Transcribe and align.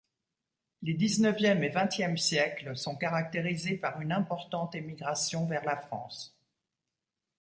Les 0.81 0.95
dix-neuvième 0.95 1.63
et 1.63 1.69
vingtième 1.69 2.17
siècles 2.17 2.75
sont 2.75 2.95
caractérisés 2.97 3.77
par 3.77 4.01
une 4.01 4.11
importante 4.11 4.73
émigration 4.73 5.45
vers 5.45 5.63
la 5.63 5.77
France. 5.77 6.35